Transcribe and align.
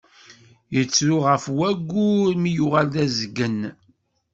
Yettru 0.75 1.15
ɣef 1.25 1.43
wayyur 1.57 2.29
mi 2.41 2.51
yuɣal 2.57 2.87
d 2.93 2.95
azgen. 3.03 3.59